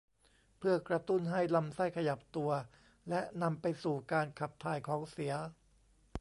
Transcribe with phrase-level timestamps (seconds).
[0.57, 2.51] เพื่อกระตุ้นให้ลำไส้ขยับตัว
[3.09, 5.33] และนำไปสู่การขับถ่ายของเสีย